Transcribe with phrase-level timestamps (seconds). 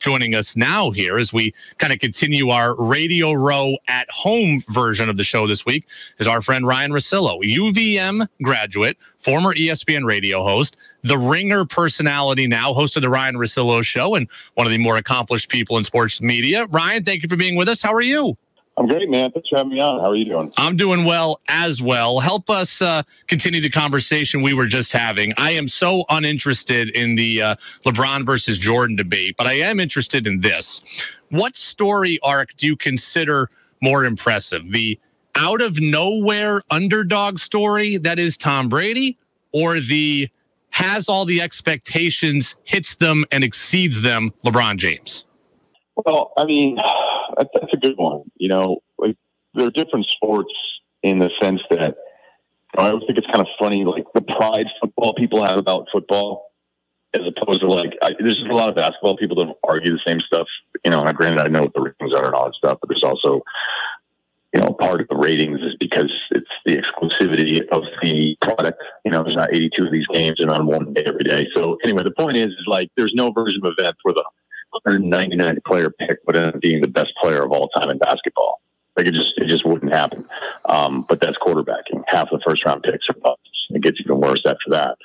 [0.00, 5.10] Joining us now here as we kind of continue our Radio Row at home version
[5.10, 5.86] of the show this week
[6.18, 12.72] is our friend Ryen Russillo, UVM graduate, former ESPN radio host, the ringer personality now,
[12.72, 16.22] host of the Ryen Russillo show, and one of the more accomplished people in sports
[16.22, 16.64] media.
[16.70, 17.82] Ryen, thank you for being with us.
[17.82, 18.38] How are you?
[18.80, 19.30] I'm great, man.
[19.30, 20.00] Thanks for having me on.
[20.00, 20.50] How are you doing?
[20.56, 22.18] I'm doing well as well.
[22.18, 25.34] Help us uh, continue the conversation we were just having.
[25.36, 30.26] I am so uninterested in the uh, LeBron versus Jordan debate, but I am interested
[30.26, 30.80] in this.
[31.28, 33.50] What story arc do you consider
[33.82, 34.62] more impressive?
[34.72, 34.98] The
[35.34, 39.18] out of nowhere underdog story that is Tom Brady,
[39.52, 40.26] or the
[40.70, 45.26] has all the expectations, hits them, and exceeds them, LeBron James?
[45.96, 46.78] Well, I mean,
[47.52, 48.22] that's a good one.
[48.36, 49.16] You know, like
[49.54, 50.52] they're different sports
[51.02, 51.96] in the sense that
[52.76, 56.52] I always think it's kind of funny, like the pride football people have about football,
[57.14, 60.00] as opposed to like I, there's just a lot of basketball people that argue the
[60.06, 60.46] same stuff.
[60.84, 62.88] You know, and granted, I know what the ratings are and all that stuff, but
[62.88, 63.42] there's also
[64.52, 68.82] you know, part of the ratings is because it's the exclusivity of the product.
[69.04, 71.46] You know, there's not 82 of these games and on one day every day.
[71.54, 74.24] So anyway, the point is, is like there's no version of event where the
[74.72, 78.60] 199 player pick would end up being the best player of all time in basketball.
[78.96, 80.24] Like it just it just wouldn't happen.
[80.66, 82.02] Um, but that's quarterbacking.
[82.06, 83.66] Half the first round picks are busts.
[83.70, 84.98] It gets even worse after that.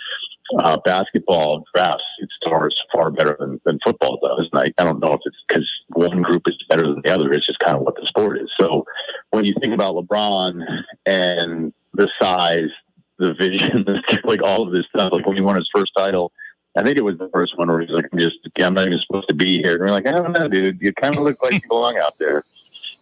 [0.60, 4.48] Uh, basketball drafts it stars far better than, than football does.
[4.52, 7.34] And I, I don't know if it's because one group is better than the other.
[7.34, 8.52] It's just kind of what the sport is.
[8.60, 8.86] So
[9.32, 10.62] when you think about LeBron
[11.08, 12.70] and the size,
[13.18, 13.86] the vision,
[14.24, 16.32] like all of this stuff, like when he won his first title,
[16.78, 19.00] I think it was the first one where he's like, I'm just, I'm not even
[19.00, 19.76] supposed to be here.
[19.76, 20.82] And we're like, I don't know, dude.
[20.82, 22.44] You kind of look like you belong out there.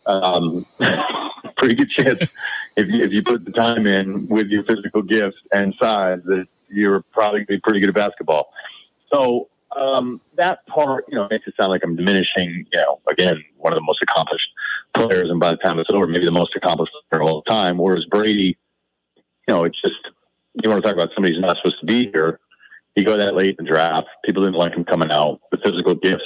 [0.06, 0.66] Um,
[1.58, 2.22] pretty good chance
[2.76, 6.48] if you, if you put the time in with your physical gifts and size that
[6.70, 8.54] you're probably going to be pretty good at basketball.
[9.12, 13.44] So um, that part, you know, makes it sound like I'm diminishing, you know, again,
[13.58, 14.50] one of the most accomplished
[14.94, 15.30] players.
[15.30, 17.78] And by the time it's over, maybe the most accomplished player of all time.
[17.78, 18.58] Whereas Brady,
[19.48, 19.96] you know, it's just,
[20.62, 22.40] you want to talk about somebody who's not supposed to be here
[22.96, 24.08] he go that late in the draft.
[24.24, 25.40] People didn't like him coming out.
[25.52, 26.24] The physical gifts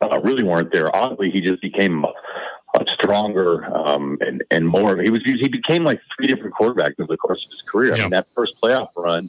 [0.00, 0.94] uh, really weren't there.
[0.94, 4.98] Oddly, he just became a stronger um, and and more.
[4.98, 7.90] He was he became like three different quarterbacks over the course of his career.
[7.90, 7.96] Yeah.
[7.96, 9.28] I mean, that first playoff run,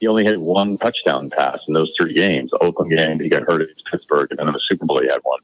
[0.00, 2.50] he only had one touchdown pass in those three games.
[2.50, 5.08] The Oakland game, he got hurt at Pittsburgh, and then in the Super Bowl, he
[5.08, 5.40] had one.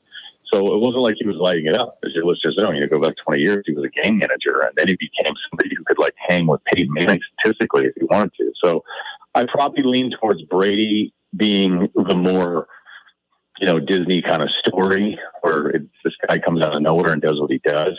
[0.52, 1.98] So it wasn't like he was lighting it up.
[2.04, 4.60] As your listeners know, you know, go back 20 years, he was a game manager,
[4.60, 8.04] and then he became somebody who could like hang with Peyton Manning statistically if he
[8.04, 8.52] wanted to.
[8.62, 8.82] So
[9.38, 12.66] I probably lean towards Brady being the more,
[13.60, 17.22] you know, Disney kind of story where it's, this guy comes out of nowhere and
[17.22, 17.96] does what he does.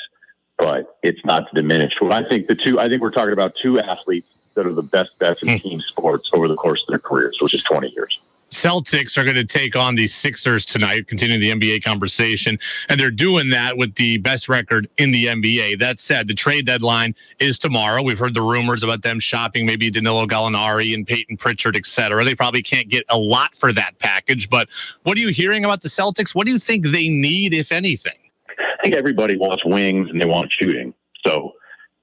[0.57, 2.01] But it's not to diminish.
[2.01, 4.83] Well, I think the two, I think we're talking about two athletes that are the
[4.83, 5.55] best bets in hmm.
[5.55, 8.19] team sports over the course of their careers, which is 20 years.
[8.51, 12.57] Celtics are going to take on the Sixers tonight, continuing the NBA conversation.
[12.87, 15.79] And they're doing that with the best record in the NBA.
[15.79, 18.01] That said, the trade deadline is tomorrow.
[18.01, 22.23] We've heard the rumors about them shopping maybe Danilo Gallinari and Payton Pritchard, et cetera.
[22.23, 24.49] They probably can't get a lot for that package.
[24.49, 24.67] But
[25.03, 26.33] what are you hearing about the Celtics?
[26.33, 28.17] What do you think they need, if anything?
[28.59, 30.93] I think everybody wants wings and they want shooting.
[31.25, 31.53] So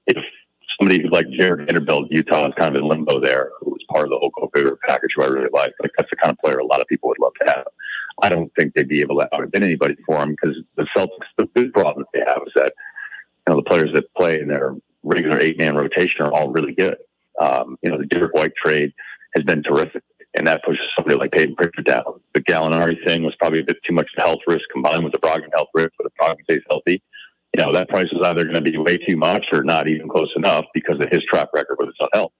[0.05, 0.17] if
[0.79, 3.51] somebody like Jarred Vanderbilt, Utah is kind of in limbo there,
[3.87, 5.73] part of the Oko Bigger package who I really like.
[5.81, 7.65] Like that's the kind of player a lot of people would love to have.
[8.21, 11.45] I don't think they'd be able to outbid anybody for him because the Celtics, the
[11.45, 12.73] big problem that they have is that
[13.47, 16.73] you know the players that play in their regular eight man rotation are all really
[16.73, 16.97] good.
[17.39, 18.93] Um, you know, the Derrick White trade
[19.35, 20.03] has been terrific,
[20.35, 22.19] and that pushes somebody like Payton Pritchard down.
[22.33, 25.13] The Gallinari thing was probably a bit too much of a health risk combined with
[25.13, 27.01] the Brogdon health risk, but if Brogdon stays healthy,
[27.55, 30.09] you know, that price is either going to be way too much or not even
[30.09, 32.31] close enough because of his track record with his health.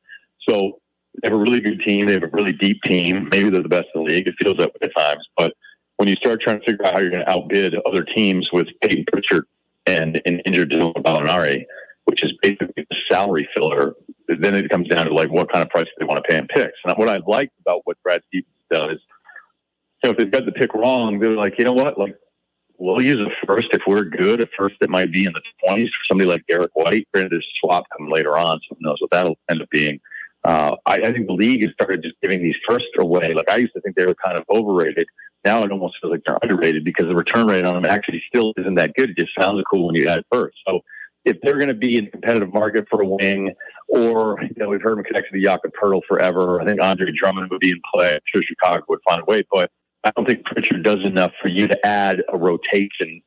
[0.48, 0.80] So
[1.22, 2.06] they have a really good team.
[2.06, 3.28] They have a really deep team.
[3.32, 4.28] Maybe they're the best in the league.
[4.28, 5.26] It feels that way at times.
[5.36, 5.54] But
[5.98, 8.68] when you start trying to figure out how you're going to outbid other teams with
[8.82, 9.46] Payton Pritchard
[9.86, 11.66] and an injured Dylan Gallinari,
[12.06, 13.94] which is basically a salary filler,
[14.28, 16.48] then it comes down to like what kind of price they want to pay in
[16.48, 16.78] picks.
[16.86, 19.00] And what I like about what Brad Stevens does,
[20.04, 22.16] so if they've got the pick wrong, they're like, you know what, like
[22.78, 24.42] we'll use a first if we're good.
[24.42, 27.08] A first that might be in the twenties for somebody like Derrick White.
[27.12, 30.00] Granted, there's a swap coming later on, so who knows what that'll end up being.
[30.48, 33.34] Uh, I, I, think the league has started just giving these firsts away.
[33.34, 35.06] Like I used to think they were kind of overrated.
[35.44, 38.54] Now it almost feels like they're underrated because the return rate on them actually still
[38.56, 39.10] isn't that good.
[39.10, 40.56] It just sounds cool when you add first.
[40.66, 40.80] So
[41.26, 43.54] if they're going to be in a competitive market for a wing,
[43.90, 46.62] or you know, we've heard them connected to Jakob Poeltl forever.
[46.62, 48.14] I think Andre Drummond would be in play.
[48.14, 49.70] I'm sure Chicago would find a way, but
[50.06, 53.22] I don't think Pritchard does enough for you to add a rotation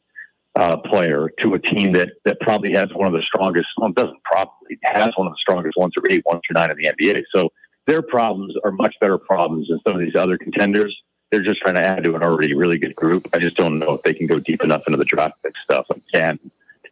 [0.56, 3.69] uh, player to a team that that probably has one of the strongest.
[3.76, 6.76] Well, doesn't probably has one of the strongest one through eight, one through nine in
[6.76, 7.25] the NBA.
[7.35, 7.50] So
[7.87, 10.97] their problems are much better problems than some of these other contenders.
[11.31, 13.29] they're just trying to add to an already really good group.
[13.32, 15.87] I just don't know if they can go deep enough into the draft pick stuff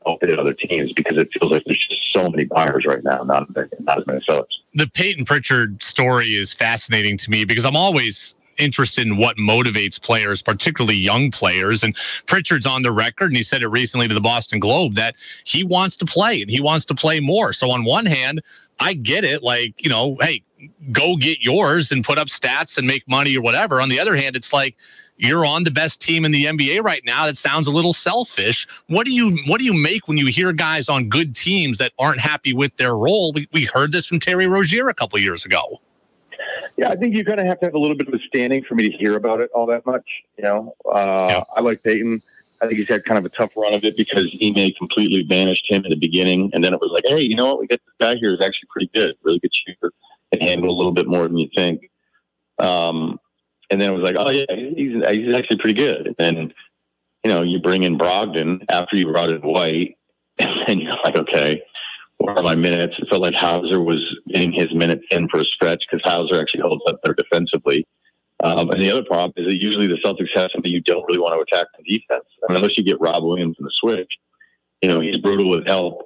[0.09, 3.23] help hit other teams because it feels like there's just so many buyers right now,
[3.23, 3.49] not
[3.81, 4.63] not as many sellers.
[4.75, 10.01] The Payton Pritchard story is fascinating to me because I'm always interested in what motivates
[10.01, 11.83] players, particularly young players.
[11.83, 11.97] And
[12.27, 15.15] Pritchard's on the record, and he said it recently to the Boston Globe that
[15.45, 17.53] he wants to play and he wants to play more.
[17.53, 18.43] So on one hand,
[18.81, 19.43] I get it.
[19.43, 20.43] Like, you know, hey,
[20.93, 23.81] go get yours and put up stats and make money or whatever.
[23.81, 24.77] On the other hand, it's like
[25.17, 27.27] you're on the best team in the NBA right now.
[27.27, 28.67] That sounds a little selfish.
[28.87, 31.93] What do you what do you make when you hear guys on good teams that
[31.99, 33.33] aren't happy with their role?
[33.33, 35.81] We, we heard this from Terry Rozier a couple years ago.
[36.79, 38.63] Yeah, I think you're going to have to have a little bit of a standing
[38.63, 40.09] for me to hear about it all that much.
[40.37, 41.45] You know, uh, yeah.
[41.57, 42.23] I like Payton.
[42.63, 45.65] I think he's had kind of a tough run of it because Ime completely banished
[45.69, 47.61] him in the beginning, and then it was like, hey, you know what?
[47.61, 49.93] We got this guy here who's actually pretty good, really good shooter,
[50.31, 51.91] and handle a little bit more than you think.
[52.61, 53.19] Um,
[53.71, 56.07] and then it was like, oh yeah, he's he's actually pretty good.
[56.07, 56.55] And then,
[57.25, 59.99] you know, you bring in Brogdon after you brought in White,
[60.39, 61.61] and you're like, okay,
[62.29, 62.95] where are my minutes?
[62.99, 66.61] It felt like Hauser was getting his minutes in for a stretch because Hauser actually
[66.61, 67.87] holds up there defensively.
[68.45, 71.19] Um, and the other problem is that usually the Celtics have something you don't really
[71.19, 72.27] want to attack in defense.
[72.45, 74.13] I mean, unless you get Rob Williams in the switch,
[74.83, 76.03] you know, he's brutal with help.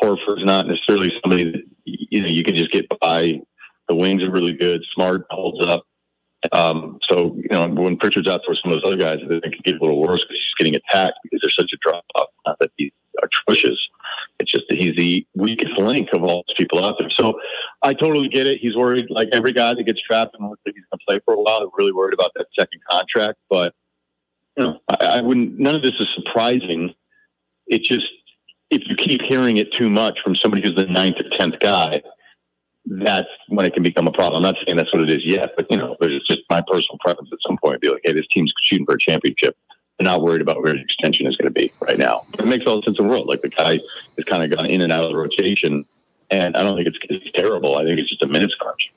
[0.00, 3.40] Horford's not necessarily somebody that, you know, you can just get by.
[3.88, 4.82] The wings are really good.
[4.94, 5.82] Smart holds up.
[6.52, 9.60] Um, so, you know, when Pritchard's out there, some of those other guys, they can
[9.64, 12.28] get a little worse because he's getting attacked because there's such a drop off.
[12.46, 13.78] Not that he's atrocious.
[14.40, 17.10] It's just that he's the weakest link of all those people out there.
[17.10, 17.38] So
[17.82, 18.58] I totally get it.
[18.60, 21.20] He's worried, like every guy that gets trapped and looks like he's going to play
[21.24, 23.38] for a while, they're really worried about that second contract.
[23.48, 23.74] But,
[24.56, 26.94] you know, I, I wouldn't, none of this is surprising.
[27.66, 28.06] It just,
[28.70, 32.02] if you keep hearing it too much from somebody who's the ninth or tenth guy,
[32.86, 34.44] that's when it can become a problem.
[34.44, 36.98] I'm not saying that's what it is yet, but you know, it's just my personal
[37.00, 37.80] preference at some point.
[37.80, 39.56] Be like, hey, this team's shooting for a championship.
[39.98, 42.22] They're not worried about where the extension is going to be right now.
[42.38, 43.28] It makes all the sense in the world.
[43.28, 43.78] Like the guy
[44.16, 45.84] has kind of gone in and out of the rotation,
[46.30, 47.76] and I don't think it's, it's terrible.
[47.76, 48.92] I think it's just a minutes crunch.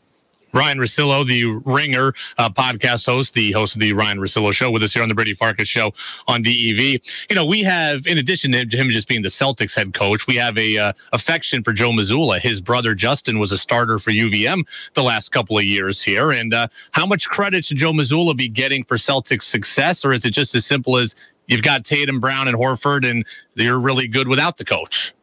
[0.53, 4.83] Ryen Russillo, the Ringer uh, podcast host, the host of the Ryen Russillo Show, with
[4.83, 5.93] us here on the Brady Farkas Show
[6.27, 6.99] on DEV.
[7.29, 10.35] You know, we have, in addition to him just being the Celtics head coach, we
[10.35, 12.39] have a uh, affection for Joe Mazzulla.
[12.39, 16.31] His brother Justin was a starter for UVM the last couple of years here.
[16.31, 20.25] And uh, how much credit should Joe Mazzulla be getting for Celtics success, or is
[20.25, 21.15] it just as simple as
[21.47, 25.13] you've got Tatum, Brown, and Horford, and you're really good without the coach?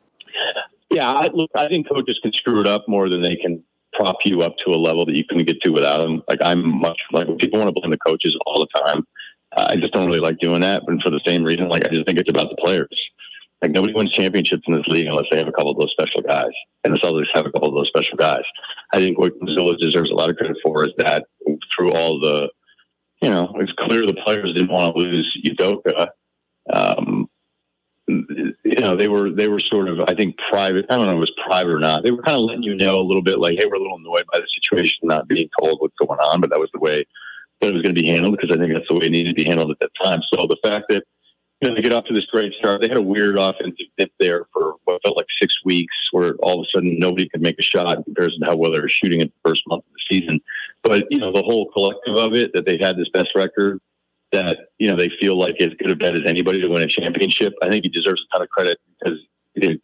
[0.91, 4.19] Yeah, I, look, I think coaches can screw it up more than they can prop
[4.25, 6.23] you up to a level that you couldn't get to without them.
[6.29, 9.07] Like I'm much like people want to blame the coaches all the time.
[9.57, 10.83] Uh, I just don't really like doing that.
[10.87, 12.89] But for the same reason, like I just think it's about the players.
[13.63, 16.21] Like nobody wins championships in this league unless they have a couple of those special
[16.21, 16.53] guys,
[16.83, 18.43] and the Celtics have a couple of those special guys.
[18.93, 21.25] I think what Mazzulla deserves a lot of credit for is that
[21.75, 22.51] through all the,
[23.23, 26.09] you know, it's clear the players didn't want to lose Udoka.
[26.73, 27.29] Um,
[28.07, 30.87] you know, they were they were sort of I think private.
[30.91, 32.03] I don't know if it was private or not.
[32.03, 33.97] They were kind of letting you know a little bit, like, hey, we're a little
[33.97, 37.07] annoyed by the situation, not being told what's going on, but that was the way
[37.61, 39.31] that it was going to be handled because I think that's the way it needed
[39.31, 40.21] to be handled at that time.
[40.33, 41.05] So the fact that
[41.61, 44.13] you know they get off to this great start, they had a weird offensive dip
[44.21, 47.59] there for what felt like six weeks, where all of a sudden nobody could make
[47.59, 49.93] a shot in comparison to how well they were shooting in the first month of
[49.93, 50.41] the season.
[50.83, 53.81] But you know, the whole collective of it, that they had this best record
[54.35, 56.87] that you know they feel like as good a bet as anybody to win a
[56.87, 57.55] championship.
[57.63, 59.19] I think he deserves a ton of credit because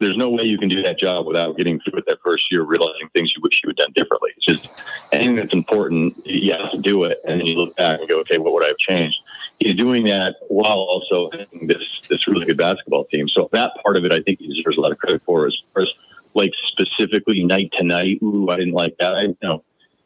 [0.00, 2.62] there's no way you can do that job without getting through it that first year,
[2.62, 4.30] realizing things you wish you had done differently.
[4.37, 8.00] It's just anything that's important, you have to do it, and then you look back
[8.00, 9.16] and go, okay, what would I have changed?
[9.61, 13.28] He's doing that while also having this this really good basketball team.
[13.28, 15.47] So that part of it, I think he deserves a lot of credit for.
[15.47, 15.90] As far as
[16.35, 19.14] like specifically night to night, ooh, I didn't like that.
[19.14, 19.62] I you know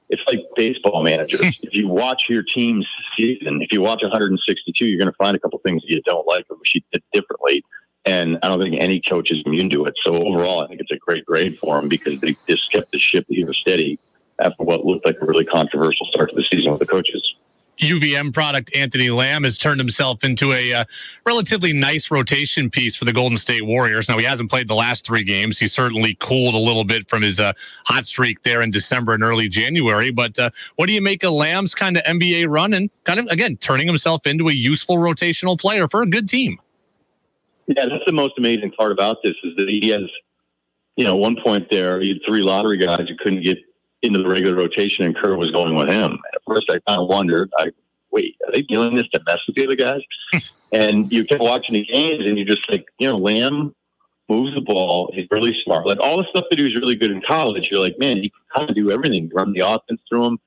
[0.08, 1.40] it's like baseball managers.
[1.62, 5.40] if you watch your team's season, if you watch 162, you're going to find a
[5.40, 7.64] couple things that you don't like or wish you did differently.
[8.06, 9.94] And I don't think any coach is immune to it.
[10.02, 12.98] So overall, I think it's a great grade for them because they just kept the
[12.98, 13.98] ship here steady
[14.38, 17.34] after what looked like a really controversial start to the season with the coaches.
[17.78, 20.84] UVM product Anthony Lamb has turned himself into a uh,
[21.26, 24.08] relatively nice rotation piece for the Golden State Warriors.
[24.08, 25.58] Now he hasn't played the last three games.
[25.58, 27.52] He certainly cooled a little bit from his uh,
[27.84, 30.10] hot streak there in December and early January.
[30.10, 33.26] But uh, what do you make of Lamb's kind of NBA run and kind of
[33.26, 36.58] again turning himself into a useful rotational player for a good team?
[37.66, 40.02] Yeah, that's the most amazing part about this is that he has,
[40.96, 43.58] you know, one point there he had three lottery guys who couldn't get
[44.04, 46.18] into the regular rotation, and Kerr was going with him.
[46.34, 47.70] At first, I kind of wondered, I
[48.10, 50.00] wait, are they doing this to mess with the other guys?
[50.72, 53.74] and you kept watching the games, and you're just like, you know, Lamb
[54.28, 55.10] moves the ball.
[55.12, 55.86] He's really smart.
[55.86, 58.30] Like all the stuff that he was really good in college, you're like, man, he
[58.30, 59.30] can kind of do everything.
[59.34, 60.38] Run the offense through him.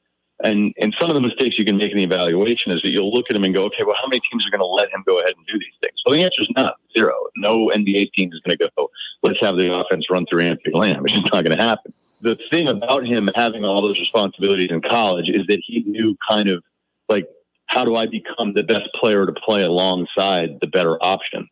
[0.43, 3.11] And and some of the mistakes you can make in the evaluation is that you'll
[3.11, 5.03] look at him and go, okay, well, how many teams are going to let him
[5.05, 5.95] go ahead and do these things?
[6.05, 7.15] Well, the answer is not zero.
[7.37, 8.91] No NBA team is going to go,
[9.23, 11.03] let's have the offense run through Anthony Lamb.
[11.05, 11.91] It's just not going to happen.
[12.21, 16.49] The thing about him having all those responsibilities in college is that he knew kind
[16.49, 16.63] of
[17.09, 17.27] like,
[17.67, 21.49] how do I become the best player to play alongside the better options?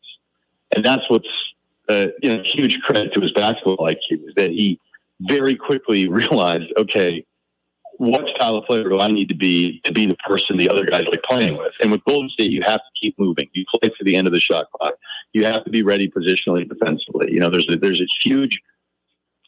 [0.75, 1.27] And that's what's
[1.87, 4.79] uh, you know huge credit to his basketball IQ is that he
[5.21, 7.25] very quickly realized, okay,
[7.97, 10.85] what style of player do I need to be to be the person the other
[10.85, 11.73] guys like playing with?
[11.81, 13.49] And with Golden State, you have to keep moving.
[13.53, 14.95] You play to the end of the shot clock.
[15.33, 17.31] You have to be ready positionally, defensively.
[17.31, 18.59] You know, there's a, there's a huge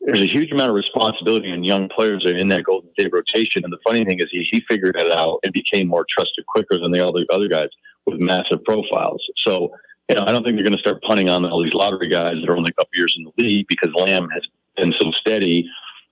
[0.01, 3.11] there's a huge amount of responsibility in young players that are in that Golden State
[3.11, 3.63] rotation.
[3.63, 6.77] And the funny thing is, he, he figured it out and became more trusted quicker
[6.77, 7.69] than the other other guys
[8.05, 9.23] with massive profiles.
[9.37, 9.71] So,
[10.09, 12.35] you know, I don't think they're going to start punting on all these lottery guys
[12.39, 14.43] that are only a couple years in the league because Lamb has
[14.75, 15.67] been so steady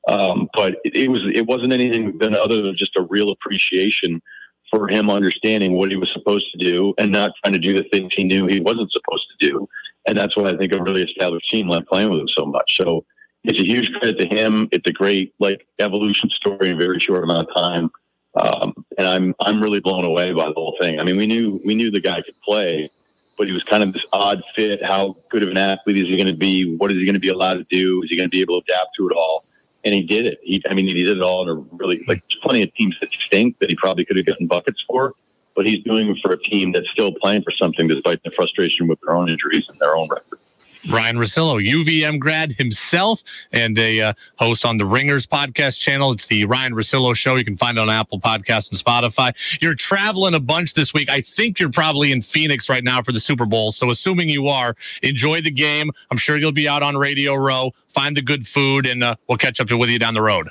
[0.07, 4.21] um, but it, it, was it wasn't anything than other than just a real appreciation
[4.69, 7.87] for him understanding what he was supposed to do and not trying to do the
[7.89, 9.67] things he knew he wasn't supposed to do.
[10.07, 12.77] And that's why I think a really established team like playing with him so much.
[12.77, 13.05] So
[13.47, 14.67] it's a huge credit to him.
[14.71, 17.91] It's a great like evolution story in a very short amount of time.
[18.35, 20.99] Um, and I'm I'm really blown away by the whole thing.
[20.99, 22.89] I mean, we knew we knew the guy could play,
[23.37, 24.83] but he was kind of this odd fit.
[24.83, 26.75] How good of an athlete is he going to be?
[26.75, 28.03] What is he going to be allowed to do?
[28.03, 29.45] Is he going to be able to adapt to it all?
[29.85, 30.39] and he did it.
[30.41, 32.23] He, I mean, he did it all in a really like.
[32.27, 35.13] There's plenty of teams that stink that he probably could have gotten buckets for,
[35.55, 38.87] but he's doing it for a team that's still playing for something despite the frustration
[38.87, 40.39] with their own injuries and their own record.
[40.89, 46.11] Ryen Russillo, UVM grad himself, and a uh, host on the Ringers podcast channel.
[46.11, 47.35] It's the Ryen Russillo Show.
[47.35, 49.33] You can find it on Apple Podcasts and Spotify.
[49.61, 51.09] You're traveling a bunch this week.
[51.09, 53.71] I think you're probably in Phoenix right now for the Super Bowl.
[53.71, 55.91] So, assuming you are, enjoy the game.
[56.11, 57.73] I'm sure you'll be out on Radio Row.
[57.89, 60.49] Find the good food, and uh, we'll catch up with you down the road.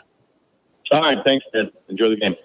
[0.90, 1.18] All right.
[1.24, 1.70] Thanks, Ted.
[1.88, 2.36] Enjoy the game.